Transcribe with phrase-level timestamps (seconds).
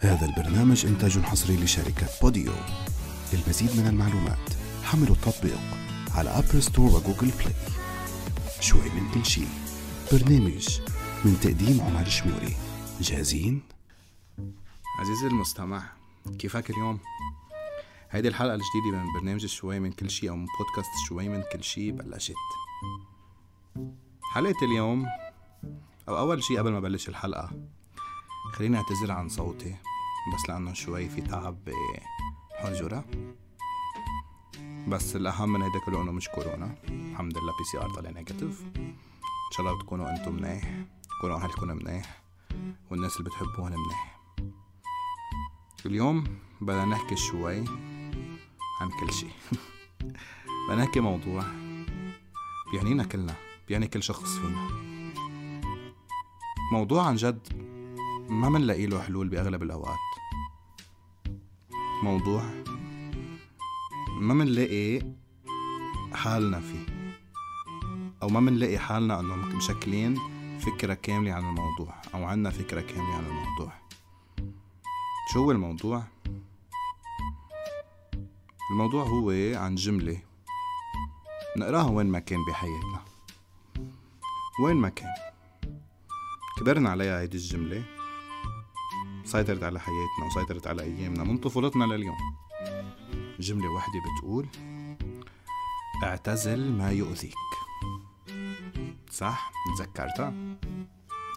[0.00, 2.52] هذا البرنامج إنتاج حصري لشركة بوديو.
[3.32, 5.58] للمزيد من المعلومات حملوا التطبيق
[6.14, 7.54] على Apple Store و Google Play
[8.60, 9.44] شوي من كل شي
[10.12, 10.80] برنامج
[11.24, 12.56] من تقديم عمر شموري.
[13.00, 13.62] جاهزين؟
[15.00, 15.92] عزيزي المستمع
[16.38, 16.98] كيفك اليوم؟
[18.10, 21.64] هيدي الحلقة الجديدة من برنامج شوي من كل شي أو من بودكاست شوي من كل
[21.64, 22.34] شي بلشت.
[24.32, 25.06] حلقة اليوم
[26.08, 27.50] أو أول شي قبل ما بلش الحلقة
[28.52, 29.76] خليني أعتذر عن صوتي.
[30.34, 31.58] بس لأنه شوي في تعب
[32.50, 33.04] بحنجرة
[34.88, 36.74] بس الأهم من هيدا كله إنه مش كورونا.
[36.88, 40.74] الحمد لله PCR طلع negative إن شاء الله تكونوا أنتم منيح.
[41.18, 42.22] تكونوا أهلكم منيح.
[42.90, 44.18] والناس اللي بتحبوهم منيح.
[45.86, 46.24] اليوم
[46.60, 47.58] بدنا نحكي شوي
[48.80, 49.26] عن كل شي
[50.68, 51.44] بدنا نحكي موضوع
[52.72, 53.34] بيعنينا كلنا.
[53.68, 54.68] بيعني كل شخص فينا.
[56.72, 57.57] موضوع عن جد
[58.28, 59.98] ما منلاقي له حلول بأغلب الأوقات.
[62.02, 62.42] موضوع
[64.20, 65.02] ما منلاقي
[66.12, 66.86] حالنا فيه
[68.22, 70.18] أو ما منلاقي حالنا أنه مشكلين
[70.58, 73.72] فكرة كاملة عن الموضوع أو عنا فكرة كاملة عن الموضوع.
[75.32, 76.02] شو هو الموضوع؟
[78.70, 80.20] الموضوع هو عن جملة
[81.56, 83.04] نقراها وين ما كان بحياتنا.
[84.62, 85.14] وين ما كان.
[86.58, 87.97] كبرنا عليها هيدي الجملة.
[89.28, 92.16] سيطرت على حياتنا وسيطرت على أيامنا من طفولتنا لليوم
[93.40, 94.46] جملة واحدة بتقول
[96.02, 97.34] اعتزل ما يؤذيك
[99.10, 100.34] صح؟ تذكرتها؟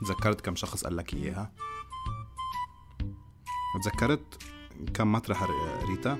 [0.00, 1.52] تذكرت كم شخص قال لك إياها؟
[3.82, 4.42] تذكرت
[4.94, 5.44] كم مطرح
[5.82, 6.18] قريتها؟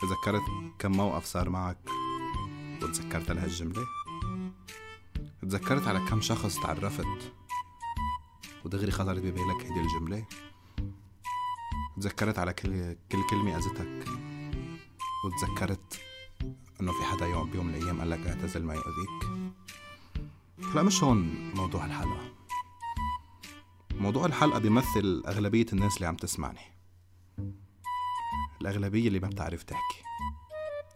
[0.00, 0.42] تذكرت
[0.78, 1.78] كم موقف صار معك
[2.82, 3.82] وتذكرت لهالجملة؟
[5.42, 7.32] تذكرت على كم شخص تعرفت
[8.64, 10.24] ودغري خطرت ببالك هيدي الجملة؟
[12.00, 14.08] تذكرت على كل كل كلمة أذتك
[15.24, 16.00] وتذكرت
[16.80, 19.28] إنه في حدا يوم بيوم من الأيام قال لك اعتزل ما يؤذيك
[20.74, 22.32] لا مش هون موضوع الحلقة.
[23.94, 26.60] موضوع الحلقة بيمثل أغلبية الناس اللي عم تسمعني.
[28.60, 30.02] الأغلبية اللي ما بتعرف تحكي.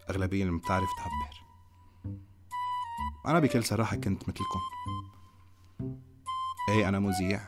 [0.05, 1.43] الأغلبية اللي ما بتعرف تعبر.
[3.26, 4.60] أنا بكل صراحة كنت مثلكم.
[6.69, 7.41] إيه أنا مذيع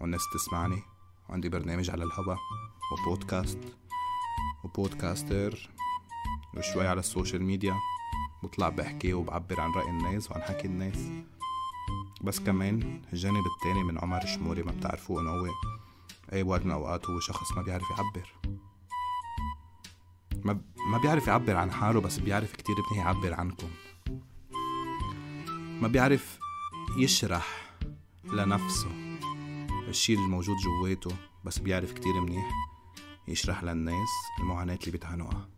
[0.00, 0.82] والناس تسمعني
[1.28, 2.36] وعندي برنامج على الهوا.
[2.92, 3.58] وبودكاست
[4.64, 5.70] وبودكاستر
[6.56, 7.74] وشوي على السوشيال ميديا.
[8.42, 11.10] بطلع بحكي وبعبر عن رأي الناس وعن حكي الناس.
[12.22, 15.46] بس كمان الجانب التاني من عمر شموري ما بتعرفوه إنه هو
[16.32, 18.34] أي وقت من الاوقات هو شخص ما بيعرف يعبر.
[20.44, 23.68] ما ما بيعرف يعبر عن حاله بس بيعرف كتير منيح يعبر عنكم.
[25.80, 26.38] ما بيعرف
[26.96, 27.46] يشرح
[28.24, 28.90] لنفسه
[29.88, 32.73] الشي الموجود جواته بس بيعرف كتير منيح.
[33.28, 34.08] يشرح للناس
[34.40, 35.48] المعاناة اللي بتعانوها.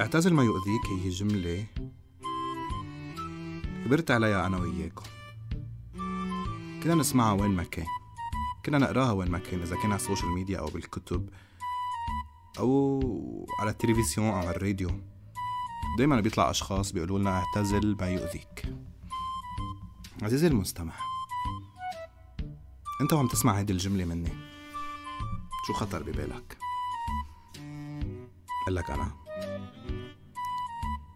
[0.00, 1.66] اعتزل ما يؤذيك هي جملة
[3.84, 5.04] كبرت عليها أنا وياكم
[6.82, 7.86] كنا نسمعها وين ما كان.
[8.66, 11.28] كنا نقراها وين ما كان إذا كان على ال social media أو بالكتب
[12.58, 14.90] أو على التلفزيون أو على الراديو.
[15.98, 18.74] دايما بيطلع أشخاص بيقولوا لنا اعتزل ما يؤذيك.
[20.22, 20.94] عزيزي المستمع
[23.00, 24.43] أنت وعم تسمع هيدي الجملة مني.
[25.66, 26.58] شو خطر ببالك؟
[28.66, 29.14] قال لك أنا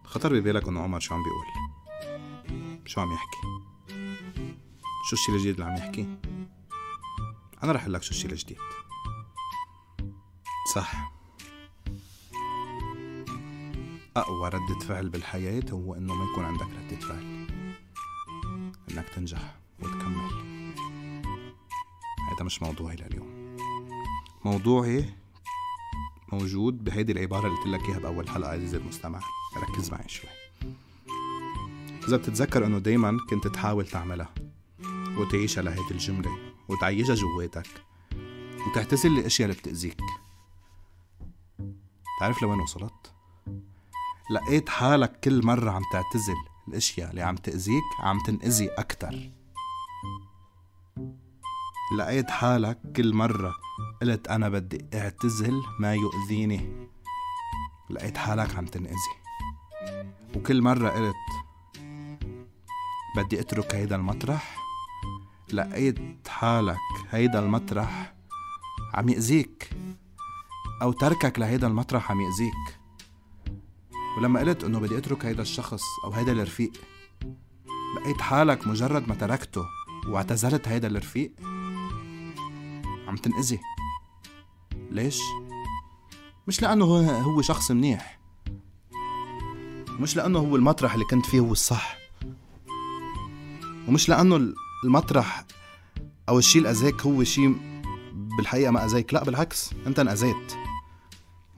[0.03, 1.45] خطر ببالك إنه عمر شو عم بيقول؟
[2.85, 3.37] شو عم يحكي؟
[5.09, 6.17] شو الشي الجديد اللي عم يحكي؟
[7.63, 8.57] أنا رح لك شو الشي الجديد.
[10.75, 11.11] صح.
[14.17, 17.47] أقوى ردة فعل بالحياة هو إنه ما يكون عندك ردة فعل.
[18.91, 20.49] إنك تنجح وتكمل.
[22.31, 23.38] هذا مش موضوعي لليوم.
[24.45, 25.05] موضوعي
[26.33, 29.19] موجود بهيدي العبارة اللي قلت لك إياها بأول حلقة عزيزي المستمع.
[29.57, 30.29] ركز معي شوي.
[32.07, 34.33] إذا بتتذكر إنه دايما كنت تحاول تعملها
[35.17, 37.67] وتعيشها لهيدي الجملة وتعيشها جواتك
[38.67, 40.01] وتعتزل الأشياء اللي بتأذيك.
[42.19, 43.13] تعرف لوين وصلت؟
[44.31, 46.35] لقيت حالك كل مرة عم تعتزل
[46.67, 49.31] الأشياء اللي عم تأذيك عم تنأذي أكتر.
[51.97, 53.55] لقيت حالك كل مرة
[54.01, 56.87] قلت أنا بدي أعتزل ما يؤذيني.
[57.89, 59.15] لقيت حالك عم تنأذي.
[60.35, 61.15] وكل مرة قلت
[63.17, 64.57] بدي أترك هيدا المطرح
[65.53, 66.77] لقيت حالك
[67.09, 68.13] هيدا المطرح
[68.93, 69.69] عم يأذيك.
[70.81, 72.79] أو تركك لهيدا المطرح عم يأذيك.
[74.17, 76.71] ولما قلت إنه بدي أترك هيدا الشخص أو هيدا الرفيق
[77.95, 79.65] لقيت حالك مجرد ما تركته
[80.07, 81.31] واعتزلت هيدا الرفيق
[83.07, 83.59] عم تنأذي.
[84.91, 85.21] ليش؟
[86.47, 88.19] مش لأنه هو, شخص منيح.
[89.89, 91.97] مش لأنه هو المطرح اللي كنت فيه هو الصح.
[93.87, 94.53] ومش لأنه
[94.85, 95.45] المطرح
[96.29, 97.57] أو الشيء اللي أذاك هو شيء
[98.13, 99.13] بالحقيقة ما أذاك.
[99.13, 100.55] لا بالعكس أنت انأذيت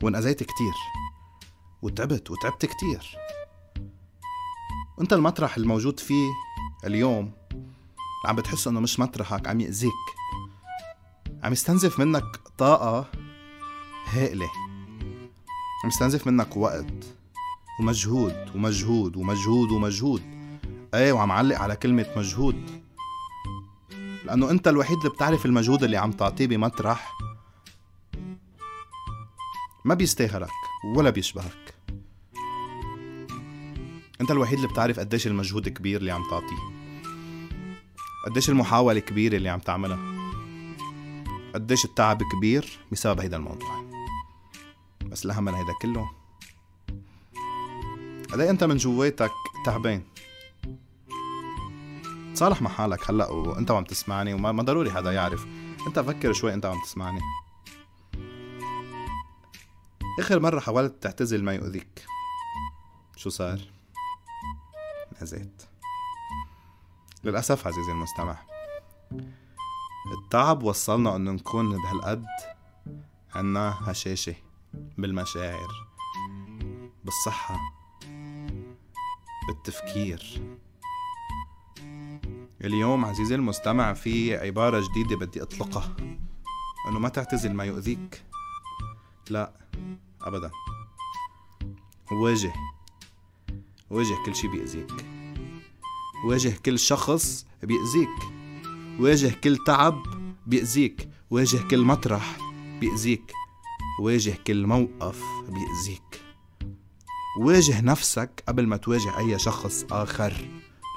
[0.03, 0.73] وانأذيت كتير.
[1.81, 3.15] وتعبت وتعبت كتير.
[5.01, 6.29] أنت المطرح الموجود فيه
[6.85, 7.31] اليوم
[8.25, 9.91] عم بتحس إنه مش مطرحك عم يأذيك.
[11.43, 13.20] عم يستنزف منك طاقة
[14.11, 14.49] هائلة.
[15.83, 16.93] عم يستنزف منك وقت.
[17.79, 20.21] ومجهود ومجهود ومجهود ومجهود.
[20.93, 22.83] إيه وعم علق على كلمة مجهود.
[24.25, 27.11] لأنه أنت الوحيد اللي بتعرف المجهود اللي عم تعطيه بمطرح.
[29.85, 30.49] ما بيستاهلك
[30.95, 31.73] ولا بيشبهك.
[34.21, 36.81] أنت الوحيد اللي بتعرف قديش المجهود كبير اللي عم تعطيه.
[38.25, 39.99] قديش المحاولة كبيرة اللي عم تعملها.
[41.53, 43.90] قديش التعب كبير بسبب هيدا الموضوع.
[45.11, 46.09] بس الأهم من هيدا كله.
[48.31, 49.31] قد أنت من جواتك
[49.65, 50.03] تعبان.
[52.33, 55.45] تصالح مع حالك هلأ وأنت وعم تسمعني وما ضروري حدا يعرف.
[55.87, 57.19] أنت فكر شوي أنت وعم تسمعني.
[60.19, 62.05] آخر مرة حاولت تعتزل ما يؤذيك.
[63.15, 63.59] شو صار؟
[65.21, 65.63] نزيت.
[67.23, 68.37] للأسف عزيزي المستمع.
[70.17, 72.25] التعب وصلنا إنه نكون بهالقد
[73.35, 74.35] عنا هشاشة.
[74.97, 75.87] بالمشاعر
[77.03, 77.59] بالصحة
[79.47, 80.41] بالتفكير.
[82.63, 85.95] اليوم عزيزي المستمع في عبارة جديدة بدي أطلقها.
[86.87, 88.23] أنه ما تعتزل ما يؤذيك.
[89.29, 89.53] لا
[90.21, 90.51] أبدا.
[92.11, 92.53] واجه.
[93.89, 95.05] واجه كل شي بيأذيك.
[96.25, 98.09] واجه كل شخص بيأذيك.
[98.99, 100.03] واجه كل تعب
[100.47, 101.09] بيأذيك.
[101.29, 102.37] واجه كل مطرح
[102.79, 103.33] بيأذيك.
[103.99, 106.21] واجه كل موقف بيأذيك.
[107.39, 110.33] واجه نفسك قبل ما تواجه أي شخص آخر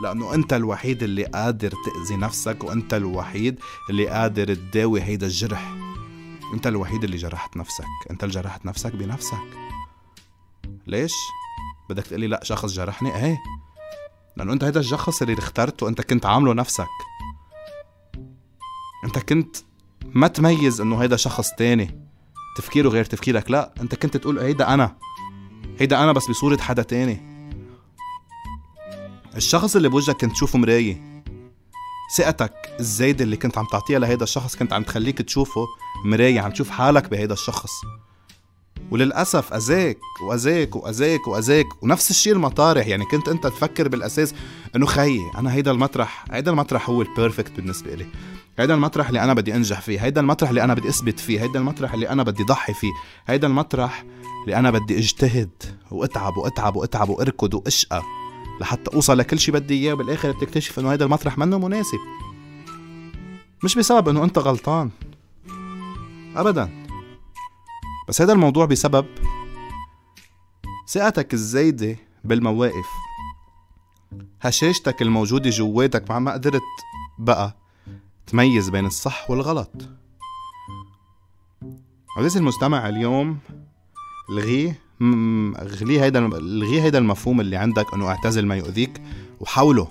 [0.03, 3.61] لأنه أنت الوحيد اللي قادر تأذي نفسك وأنت الوحيد
[3.91, 5.75] اللي قادر تداوي هيدا الجرح.
[6.55, 9.59] أنت الوحيد اللي جرحت نفسك أنت اللي جرحت نفسك بنفسك.
[10.87, 11.13] ليش؟
[11.91, 13.39] بدك تقولي لا شخص جرحني؟ إيه.
[14.37, 16.87] لأنه أنت هيدا الشخص اللي اخترته أنت كنت عامله نفسك.
[19.05, 19.57] أنت كنت
[20.05, 22.04] ما تميز إنه هيدا شخص تاني.
[22.57, 23.51] تفكيره غير تفكيرك.
[23.51, 24.97] لا أنت كنت تقول هيدا أنا.
[25.81, 27.35] هيدا أنا بس بصورة حدا تاني.
[29.37, 31.23] الشخص اللي بوجهك كنت تشوفه مراية.
[32.17, 35.67] ثقتك الزايدة اللي كنت عم تعطيها لهيدا الشخص كنت عم تخليك تشوفه
[36.05, 37.71] مراية عم تشوف حالك بهيدا الشخص.
[38.91, 42.87] وللأسف أذاك وأذاك وأذاك وأذاك ونفس الشيء المطارح.
[42.87, 44.35] يعني كنت أنت تفكر بالأساس
[44.77, 48.07] إنه خيي أنا هيدا المطرح هيدا المطرح هو البيرفكت بالنسبة لي
[48.59, 51.59] هيدا المطرح اللي أنا بدي أنجح فيه هيدا المطرح اللي أنا بدي أثبت فيه هيدا
[51.61, 52.93] المطرح اللي أنا بدي ضحي فيه
[53.27, 54.05] هيدا المطرح
[54.45, 55.51] اللي أنا بدي اجتهد
[55.91, 58.03] وأتعب وأتعب وأتعب وأركض وأشقى
[58.61, 61.99] لحتى أوصل لكل شيء بدي إياه وبالاخر بتكتشف إنه هيدا المطرح منه مناسب.
[63.65, 64.91] مش بسبب إنه أنت غلطان.
[66.37, 66.85] ابدا.
[68.09, 69.07] بس هذا الموضوع بسبب
[70.89, 72.87] ثقتك الزايدة بالمواقف.
[74.43, 76.63] هشاشتك الموجودة جواتك مع ما قدرت
[77.19, 77.64] بقى.
[78.27, 79.89] تميز بين الصح والغلط.
[82.19, 83.39] عزيزي المستمع اليوم
[84.31, 89.03] الغي الغي هيدا الغي هيدا المفهوم اللي عندك أنه اعتزل ما يؤذيك
[89.41, 89.89] وحاوله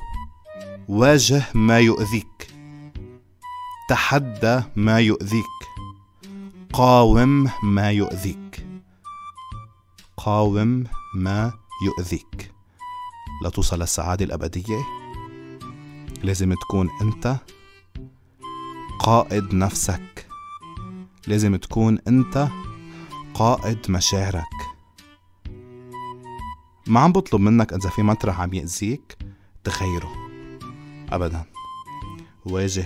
[0.87, 2.53] واجه ما يؤذيك.
[3.89, 5.43] تحدى ما يؤذيك.
[6.73, 8.65] قاوم ما يؤذيك.
[10.17, 10.83] قاوم
[11.15, 11.53] ما
[11.85, 12.51] يؤذيك.
[13.45, 14.85] لتوصل للسعادة الأبدية.
[16.23, 17.37] لازم تكون أنت
[18.99, 20.27] قائد نفسك.
[21.27, 22.47] لازم تكون أنت
[23.33, 24.43] قائد مشاعرك.
[26.87, 29.17] ما عم بطلب منك إذا في مطرح عم يأذيك
[29.63, 30.11] تغيره
[31.11, 31.43] أبدا.
[32.45, 32.85] واجه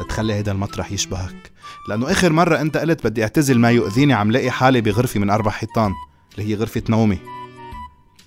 [0.00, 1.52] لتخلي هيدا المطرح يشبهك.
[1.88, 5.50] لأنه آخر مرة أنت قلت بدي أعتزل ما يؤذيني عم لاقي حالي بغرفة من أربع
[5.50, 5.92] حيطان
[6.34, 7.18] اللي هي غرفة نومي.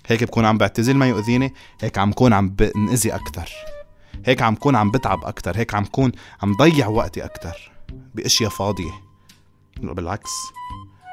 [0.08, 3.50] هيك بكون عم بعتزل ما يؤذيني هيك عم كون عم بنأذي أكتر.
[4.26, 6.12] هيك عم كون عم بتعب أكتر هيك عم كون
[6.44, 7.72] عم ضيع وقتي أكتر
[8.16, 8.92] بأشياء فاضية.
[9.82, 10.32] بالعكس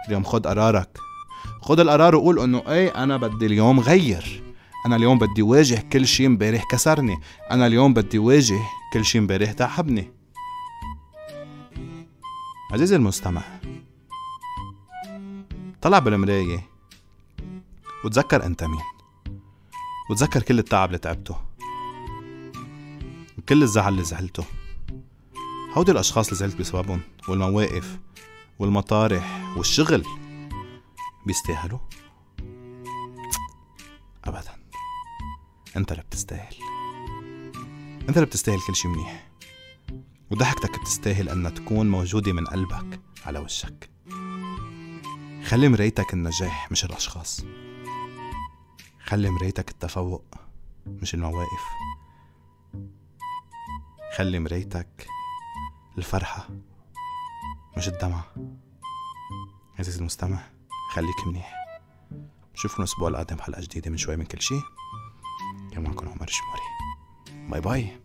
[0.08, 0.98] اليوم خد قرارك.
[1.62, 4.42] خد القرار وقول إنه إيه أنا بدي اليوم غير.
[4.86, 7.18] أنا اليوم بدي واجه كل شيء امبارح كسرني.
[7.50, 8.60] أنا اليوم بدي واجه
[8.92, 10.12] كل شيء امبارح تعبني.
[12.72, 13.42] عزيزي المستمع
[15.82, 16.68] طلع بالمراية
[18.04, 18.80] وتذكر أنت مين.
[20.10, 21.45] وتذكر كل التعب اللي تعبته.
[23.46, 24.44] وكل الزعل اللي زعلته.
[25.74, 27.98] هودي الأشخاص اللي زعلت بسببهم والمواقف
[28.58, 30.04] والمطارح والشغل.
[31.26, 31.78] بيستاهلوا؟
[34.24, 34.56] ابدا.
[35.76, 36.54] أنت اللي بتستاهل.
[38.08, 39.28] أنت اللي بتستاهل كل شي منيح.
[40.30, 43.90] وضحكتك بتستاهل إنها تكون موجودة من قلبك على وشك.
[45.44, 47.44] خلي مرايتك النجاح مش الأشخاص.
[49.04, 50.24] خلي مرايتك التفوق
[50.86, 51.62] مش المواقف.
[54.16, 55.08] خلي مرايتك
[55.98, 56.48] الفرحة
[57.76, 58.24] مش الدمعة.
[59.78, 60.40] عزيزي المستمع
[60.90, 61.54] خليك منيح.
[62.54, 64.54] شوفكم الأسبوع القادم حلقة جديدة من شوي من كل شي
[65.72, 66.60] كان معكم عمر الشموري.
[67.50, 68.00] باي باي.